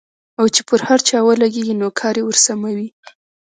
او 0.39 0.45
چې 0.55 0.61
پر 0.67 0.79
هر 0.87 0.99
چا 1.07 1.17
ولګېږي 1.23 1.75
نو 1.81 1.87
کار 1.99 2.15
يې 2.19 2.23
ورسموي. 2.25 2.87